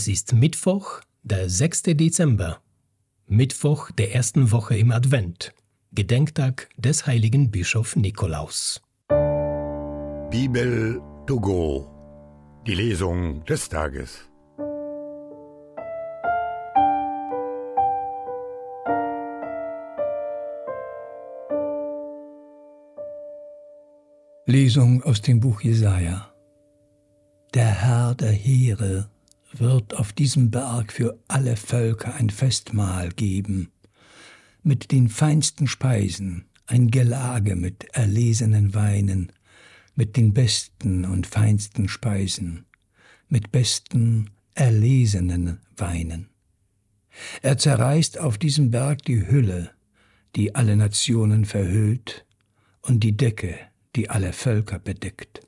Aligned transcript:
Es 0.00 0.08
ist 0.08 0.32
Mittwoch, 0.32 1.02
der 1.22 1.50
6. 1.50 1.82
Dezember, 1.82 2.62
Mittwoch 3.26 3.90
der 3.90 4.14
ersten 4.14 4.50
Woche 4.50 4.74
im 4.78 4.92
Advent, 4.92 5.52
Gedenktag 5.92 6.70
des 6.78 7.06
heiligen 7.06 7.50
Bischof 7.50 7.96
Nikolaus. 7.96 8.80
Bibel 10.30 11.02
to 11.26 11.38
go, 11.38 11.86
die 12.66 12.76
Lesung 12.76 13.44
des 13.44 13.68
Tages. 13.68 14.20
Lesung 24.46 25.02
aus 25.02 25.20
dem 25.20 25.40
Buch 25.40 25.60
Jesaja. 25.60 26.32
Der 27.52 27.66
Herr 27.66 28.14
der 28.14 28.32
Heere 28.32 29.10
wird 29.52 29.94
auf 29.94 30.12
diesem 30.12 30.50
Berg 30.50 30.92
für 30.92 31.18
alle 31.28 31.56
Völker 31.56 32.14
ein 32.14 32.30
Festmahl 32.30 33.10
geben, 33.10 33.70
mit 34.62 34.92
den 34.92 35.08
feinsten 35.08 35.66
Speisen, 35.66 36.44
ein 36.66 36.90
Gelage 36.90 37.56
mit 37.56 37.84
erlesenen 37.92 38.74
Weinen, 38.74 39.32
mit 39.94 40.16
den 40.16 40.32
besten 40.32 41.04
und 41.04 41.26
feinsten 41.26 41.88
Speisen, 41.88 42.66
mit 43.28 43.50
besten 43.50 44.30
erlesenen 44.54 45.60
Weinen. 45.76 46.28
Er 47.42 47.58
zerreißt 47.58 48.18
auf 48.18 48.38
diesem 48.38 48.70
Berg 48.70 49.02
die 49.04 49.26
Hülle, 49.26 49.70
die 50.36 50.54
alle 50.54 50.76
Nationen 50.76 51.44
verhüllt, 51.44 52.24
und 52.82 53.00
die 53.00 53.16
Decke, 53.16 53.58
die 53.94 54.08
alle 54.08 54.32
Völker 54.32 54.78
bedeckt. 54.78 55.46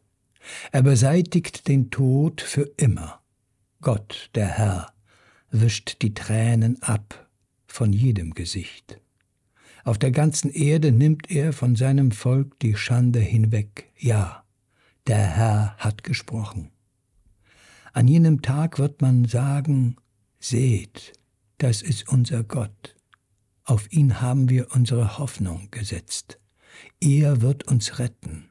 Er 0.70 0.82
beseitigt 0.82 1.66
den 1.68 1.90
Tod 1.90 2.40
für 2.42 2.70
immer 2.76 3.21
Gott, 3.82 4.30
der 4.36 4.46
Herr, 4.46 4.92
wischt 5.50 6.02
die 6.02 6.14
Tränen 6.14 6.80
ab 6.82 7.28
von 7.66 7.92
jedem 7.92 8.32
Gesicht. 8.32 9.00
Auf 9.82 9.98
der 9.98 10.12
ganzen 10.12 10.50
Erde 10.50 10.92
nimmt 10.92 11.32
er 11.32 11.52
von 11.52 11.74
seinem 11.74 12.12
Volk 12.12 12.58
die 12.60 12.76
Schande 12.76 13.18
hinweg. 13.18 13.90
Ja, 13.98 14.44
der 15.08 15.18
Herr 15.18 15.76
hat 15.78 16.04
gesprochen. 16.04 16.70
An 17.92 18.06
jenem 18.06 18.40
Tag 18.40 18.78
wird 18.78 19.02
man 19.02 19.24
sagen, 19.24 19.96
seht, 20.38 21.12
das 21.58 21.82
ist 21.82 22.08
unser 22.08 22.44
Gott. 22.44 22.94
Auf 23.64 23.92
ihn 23.92 24.20
haben 24.20 24.48
wir 24.48 24.68
unsere 24.74 25.18
Hoffnung 25.18 25.68
gesetzt. 25.72 26.38
Er 27.00 27.42
wird 27.42 27.66
uns 27.66 27.98
retten. 27.98 28.48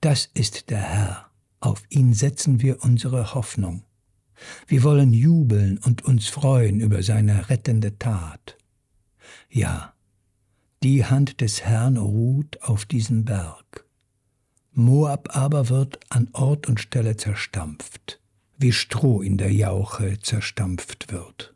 Das 0.00 0.30
ist 0.32 0.70
der 0.70 0.80
Herr. 0.80 1.30
Auf 1.58 1.82
ihn 1.88 2.14
setzen 2.14 2.62
wir 2.62 2.84
unsere 2.84 3.34
Hoffnung. 3.34 3.82
Wir 4.66 4.82
wollen 4.82 5.12
jubeln 5.12 5.78
und 5.78 6.04
uns 6.04 6.28
freuen 6.28 6.80
über 6.80 7.02
seine 7.02 7.48
rettende 7.50 7.98
Tat. 7.98 8.56
Ja, 9.48 9.94
die 10.82 11.04
Hand 11.04 11.40
des 11.40 11.62
Herrn 11.62 11.96
ruht 11.96 12.62
auf 12.62 12.84
diesem 12.84 13.24
Berg. 13.24 13.86
Moab 14.72 15.36
aber 15.36 15.68
wird 15.68 16.00
an 16.10 16.28
Ort 16.32 16.68
und 16.68 16.80
Stelle 16.80 17.16
zerstampft, 17.16 18.20
wie 18.58 18.72
Stroh 18.72 19.22
in 19.22 19.38
der 19.38 19.52
Jauche 19.52 20.18
zerstampft 20.20 21.12
wird. 21.12 21.54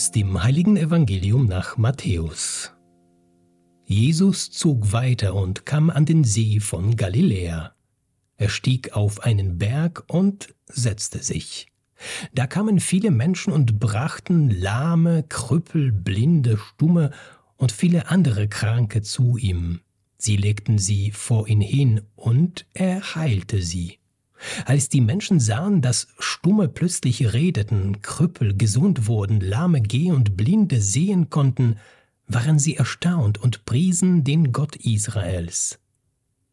Aus 0.00 0.12
dem 0.12 0.42
heiligen 0.42 0.78
Evangelium 0.78 1.44
nach 1.44 1.76
Matthäus. 1.76 2.72
Jesus 3.84 4.50
zog 4.50 4.92
weiter 4.92 5.34
und 5.34 5.66
kam 5.66 5.90
an 5.90 6.06
den 6.06 6.24
See 6.24 6.58
von 6.58 6.96
Galiläa. 6.96 7.74
Er 8.38 8.48
stieg 8.48 8.94
auf 8.96 9.20
einen 9.24 9.58
Berg 9.58 10.04
und 10.06 10.54
setzte 10.68 11.22
sich. 11.22 11.66
Da 12.32 12.46
kamen 12.46 12.80
viele 12.80 13.10
Menschen 13.10 13.52
und 13.52 13.78
brachten 13.78 14.48
Lahme, 14.48 15.22
Krüppel, 15.28 15.92
Blinde, 15.92 16.56
Stumme 16.56 17.10
und 17.58 17.70
viele 17.70 18.08
andere 18.08 18.48
Kranke 18.48 19.02
zu 19.02 19.36
ihm. 19.36 19.80
Sie 20.16 20.38
legten 20.38 20.78
sie 20.78 21.10
vor 21.10 21.46
ihn 21.46 21.60
hin, 21.60 22.00
und 22.16 22.66
er 22.72 23.16
heilte 23.16 23.60
sie. 23.60 23.99
Als 24.64 24.88
die 24.88 25.00
Menschen 25.00 25.40
sahen, 25.40 25.82
dass 25.82 26.08
Stumme 26.18 26.68
plötzlich 26.68 27.32
redeten, 27.32 28.02
Krüppel 28.02 28.56
gesund 28.56 29.06
wurden, 29.06 29.40
Lahme 29.40 29.80
gehen 29.80 30.14
und 30.14 30.36
Blinde 30.36 30.80
sehen 30.80 31.30
konnten, 31.30 31.76
waren 32.26 32.58
sie 32.58 32.76
erstaunt 32.76 33.38
und 33.38 33.64
priesen 33.64 34.24
den 34.24 34.52
Gott 34.52 34.76
Israels. 34.76 35.78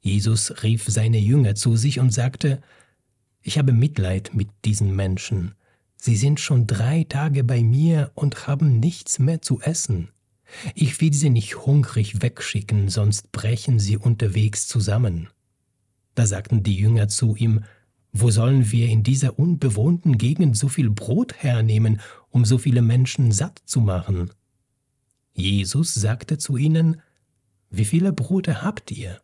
Jesus 0.01 0.63
rief 0.63 0.85
seine 0.87 1.19
Jünger 1.19 1.55
zu 1.55 1.75
sich 1.75 1.99
und 1.99 2.13
sagte, 2.13 2.61
Ich 3.41 3.57
habe 3.57 3.73
Mitleid 3.73 4.31
mit 4.33 4.49
diesen 4.65 4.95
Menschen. 4.95 5.53
Sie 5.97 6.15
sind 6.15 6.39
schon 6.39 6.67
drei 6.67 7.03
Tage 7.03 7.43
bei 7.43 7.63
mir 7.63 8.11
und 8.15 8.47
haben 8.47 8.79
nichts 8.79 9.19
mehr 9.19 9.41
zu 9.41 9.61
essen. 9.61 10.09
Ich 10.75 11.01
will 11.01 11.13
sie 11.13 11.29
nicht 11.29 11.65
hungrig 11.65 12.21
wegschicken, 12.21 12.89
sonst 12.89 13.31
brechen 13.31 13.79
sie 13.79 13.97
unterwegs 13.97 14.67
zusammen. 14.67 15.29
Da 16.15 16.25
sagten 16.25 16.63
die 16.63 16.75
Jünger 16.75 17.07
zu 17.09 17.35
ihm, 17.35 17.63
wo 18.12 18.31
sollen 18.31 18.72
wir 18.72 18.88
in 18.88 19.03
dieser 19.03 19.38
unbewohnten 19.38 20.18
Gegend 20.18 20.57
so 20.57 20.68
viel 20.68 20.90
Brot 20.90 21.35
hernehmen, 21.35 22.01
um 22.29 22.45
so 22.45 22.57
viele 22.57 22.81
Menschen 22.81 23.31
satt 23.31 23.62
zu 23.66 23.81
machen? 23.81 24.31
Jesus 25.34 25.94
sagte 25.94 26.38
zu 26.38 26.57
ihnen, 26.57 27.01
Wie 27.69 27.85
viele 27.85 28.13
Brote 28.13 28.63
habt 28.63 28.91
ihr? 28.91 29.22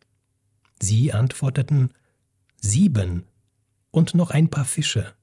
Sie 0.79 1.11
antworteten, 1.11 1.89
Sieben 2.61 3.23
und 3.91 4.15
noch 4.15 4.31
ein 4.31 4.49
paar 4.49 4.65
Fische. 4.65 5.13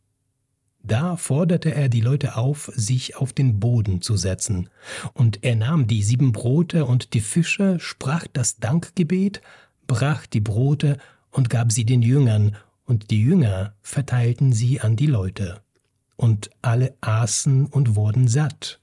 Da 0.83 1.17
forderte 1.17 1.75
er 1.75 1.89
die 1.89 2.01
Leute 2.01 2.37
auf, 2.37 2.71
sich 2.75 3.17
auf 3.17 3.33
den 3.33 3.61
Boden 3.61 4.01
zu 4.01 4.17
setzen, 4.17 4.71
und 5.13 5.45
er 5.45 5.57
nahm 5.57 5.87
die 5.87 6.03
sieben 6.03 6.33
Brote 6.33 6.87
und 6.87 7.13
die 7.13 7.21
Fische, 7.21 7.79
sprach 7.79 8.27
das 8.33 8.57
Dankgebet, 8.57 9.43
brach 9.87 10.27
die 10.27 10.41
Brote 10.41 10.97
und 11.31 11.51
gab 11.51 11.71
sie 11.71 11.85
den 11.85 12.01
Jüngern, 12.01 12.57
und 12.91 13.13
die 13.13 13.23
Jünger 13.23 13.73
verteilten 13.83 14.53
sie 14.53 14.81
an 14.81 14.97
die 14.97 15.07
Leute. 15.07 15.63
Und 16.17 16.51
alle 16.61 16.97
aßen 17.01 17.67
und 17.67 17.95
wurden 17.95 18.27
satt. 18.27 18.81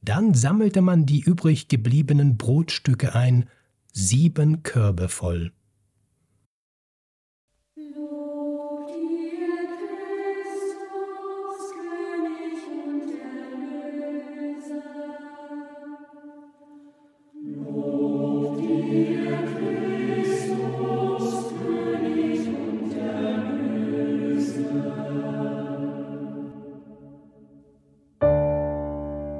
Dann 0.00 0.32
sammelte 0.32 0.80
man 0.80 1.06
die 1.06 1.20
übrig 1.20 1.66
gebliebenen 1.66 2.38
Brotstücke 2.38 3.16
ein, 3.16 3.48
sieben 3.92 4.62
Körbe 4.62 5.08
voll. 5.08 5.52